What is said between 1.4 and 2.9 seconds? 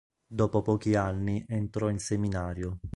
entrò in seminario.